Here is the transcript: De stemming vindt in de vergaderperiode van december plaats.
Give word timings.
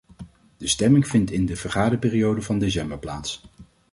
De 0.57 0.67
stemming 0.67 1.07
vindt 1.07 1.31
in 1.31 1.45
de 1.45 1.55
vergaderperiode 1.55 2.41
van 2.41 2.59
december 2.59 2.99
plaats. 2.99 3.43